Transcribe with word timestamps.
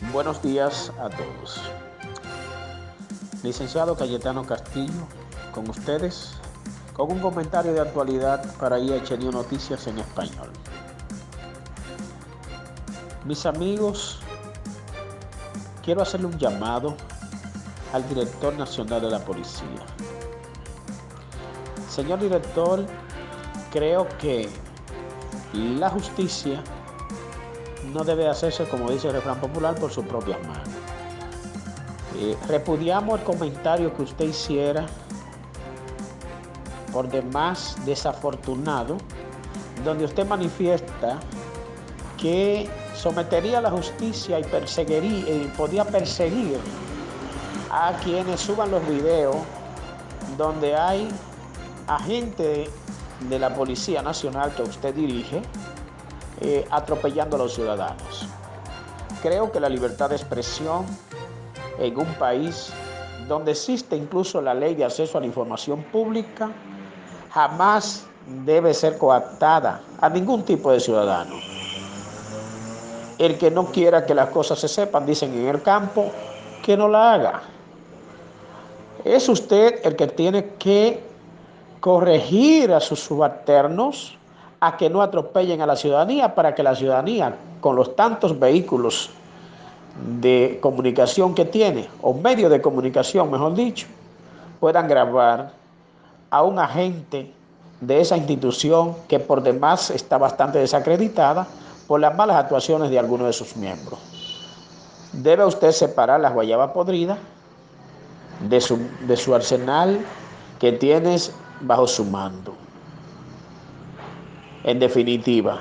Buenos 0.00 0.42
días 0.42 0.90
a 0.98 1.08
todos. 1.08 1.60
Licenciado 3.44 3.96
Cayetano 3.96 4.44
Castillo, 4.44 5.06
con 5.52 5.70
ustedes, 5.70 6.32
con 6.94 7.12
un 7.12 7.20
comentario 7.20 7.72
de 7.72 7.80
actualidad 7.80 8.44
para 8.56 8.80
IHN 8.80 9.30
Noticias 9.30 9.86
en 9.86 10.00
Español. 10.00 10.50
Mis 13.24 13.46
amigos, 13.46 14.18
quiero 15.84 16.02
hacerle 16.02 16.26
un 16.26 16.38
llamado 16.38 16.96
al 17.92 18.06
director 18.08 18.52
nacional 18.54 19.00
de 19.00 19.10
la 19.10 19.20
policía. 19.20 19.86
Señor 21.88 22.18
director, 22.18 22.84
creo 23.70 24.08
que 24.18 24.50
la 25.52 25.88
justicia 25.88 26.64
no 27.92 28.04
debe 28.04 28.28
hacerse, 28.28 28.64
como 28.64 28.90
dice 28.90 29.08
el 29.08 29.14
refrán 29.14 29.40
popular, 29.40 29.74
por 29.74 29.90
sus 29.90 30.04
propias 30.04 30.40
manos. 30.46 30.68
Eh, 32.16 32.36
repudiamos 32.48 33.18
el 33.18 33.24
comentario 33.24 33.94
que 33.94 34.02
usted 34.02 34.26
hiciera 34.26 34.86
por 36.92 37.08
demás 37.08 37.76
desafortunado, 37.84 38.98
donde 39.84 40.04
usted 40.04 40.26
manifiesta 40.26 41.18
que 42.16 42.68
sometería 42.94 43.58
a 43.58 43.60
la 43.60 43.70
justicia 43.70 44.38
y 44.38 44.44
perseguiría, 44.44 45.34
y 45.34 45.52
podía 45.56 45.84
perseguir 45.84 46.58
a 47.70 47.92
quienes 48.04 48.40
suban 48.40 48.70
los 48.70 48.86
videos 48.86 49.36
donde 50.38 50.76
hay 50.76 51.08
agente 51.88 52.70
de 53.28 53.38
la 53.38 53.54
Policía 53.54 54.00
Nacional 54.02 54.54
que 54.54 54.62
usted 54.62 54.94
dirige 54.94 55.42
eh, 56.40 56.66
atropellando 56.70 57.36
a 57.36 57.38
los 57.40 57.54
ciudadanos. 57.54 58.26
Creo 59.22 59.50
que 59.50 59.60
la 59.60 59.68
libertad 59.68 60.10
de 60.10 60.16
expresión 60.16 60.84
en 61.78 61.98
un 61.98 62.12
país 62.14 62.72
donde 63.28 63.52
existe 63.52 63.96
incluso 63.96 64.40
la 64.40 64.54
ley 64.54 64.74
de 64.74 64.84
acceso 64.84 65.18
a 65.18 65.20
la 65.20 65.26
información 65.26 65.82
pública 65.84 66.50
jamás 67.30 68.06
debe 68.44 68.72
ser 68.74 68.98
coactada 68.98 69.80
a 70.00 70.08
ningún 70.08 70.42
tipo 70.44 70.72
de 70.72 70.80
ciudadano. 70.80 71.36
El 73.18 73.38
que 73.38 73.50
no 73.50 73.66
quiera 73.66 74.04
que 74.04 74.14
las 74.14 74.30
cosas 74.30 74.58
se 74.58 74.68
sepan, 74.68 75.06
dicen 75.06 75.32
en 75.34 75.48
el 75.48 75.62
campo, 75.62 76.10
que 76.62 76.76
no 76.76 76.88
la 76.88 77.12
haga. 77.12 77.42
Es 79.04 79.28
usted 79.28 79.80
el 79.84 79.96
que 79.96 80.06
tiene 80.08 80.54
que 80.58 81.02
corregir 81.80 82.72
a 82.72 82.80
sus 82.80 83.00
subalternos 83.00 84.16
a 84.66 84.76
que 84.76 84.88
no 84.88 85.02
atropellen 85.02 85.60
a 85.60 85.66
la 85.66 85.76
ciudadanía 85.76 86.34
para 86.34 86.54
que 86.54 86.62
la 86.62 86.74
ciudadanía, 86.74 87.36
con 87.60 87.76
los 87.76 87.94
tantos 87.94 88.38
vehículos 88.38 89.10
de 90.20 90.58
comunicación 90.60 91.34
que 91.34 91.44
tiene, 91.44 91.88
o 92.00 92.14
medios 92.14 92.50
de 92.50 92.60
comunicación, 92.60 93.30
mejor 93.30 93.54
dicho, 93.54 93.86
puedan 94.60 94.88
grabar 94.88 95.52
a 96.30 96.42
un 96.42 96.58
agente 96.58 97.30
de 97.80 98.00
esa 98.00 98.16
institución 98.16 98.94
que 99.08 99.20
por 99.20 99.42
demás 99.42 99.90
está 99.90 100.16
bastante 100.18 100.58
desacreditada 100.58 101.46
por 101.86 102.00
las 102.00 102.16
malas 102.16 102.36
actuaciones 102.36 102.90
de 102.90 102.98
algunos 102.98 103.26
de 103.26 103.32
sus 103.34 103.56
miembros. 103.56 103.98
Debe 105.12 105.44
usted 105.44 105.72
separar 105.72 106.20
las 106.20 106.32
guayabas 106.32 106.70
podridas 106.70 107.18
de 108.40 108.60
su, 108.60 108.78
de 109.06 109.16
su 109.16 109.34
arsenal 109.34 110.00
que 110.58 110.72
tienes 110.72 111.32
bajo 111.60 111.86
su 111.86 112.04
mando. 112.04 112.63
En 114.64 114.78
definitiva, 114.78 115.60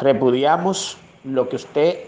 repudiamos 0.00 0.96
lo 1.24 1.48
que 1.48 1.56
usted 1.56 1.98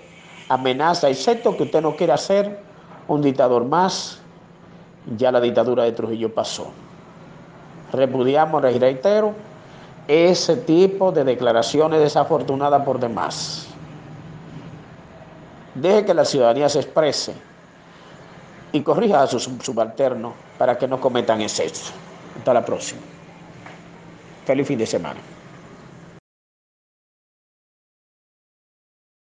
amenaza, 0.48 1.10
excepto 1.10 1.56
que 1.56 1.64
usted 1.64 1.82
no 1.82 1.94
quiera 1.94 2.16
ser 2.16 2.58
un 3.06 3.20
dictador 3.20 3.66
más, 3.66 4.20
ya 5.16 5.30
la 5.30 5.40
dictadura 5.40 5.84
de 5.84 5.92
Trujillo 5.92 6.32
pasó. 6.32 6.70
Repudiamos, 7.92 8.62
reitero, 8.62 9.34
ese 10.08 10.56
tipo 10.56 11.12
de 11.12 11.24
declaraciones 11.24 12.00
desafortunadas 12.00 12.82
por 12.84 12.98
demás. 12.98 13.66
Deje 15.74 16.04
que 16.04 16.14
la 16.14 16.24
ciudadanía 16.24 16.68
se 16.68 16.80
exprese 16.80 17.34
y 18.72 18.80
corrija 18.80 19.22
a 19.22 19.26
sus 19.26 19.44
subalternos 19.62 20.32
para 20.58 20.78
que 20.78 20.88
no 20.88 21.00
cometan 21.00 21.40
exceso. 21.42 21.92
Hasta 22.38 22.54
la 22.54 22.64
próxima. 22.64 23.00
Feliz 24.46 24.66
fin 24.66 24.78
de 24.78 24.86
semana. 24.86 25.20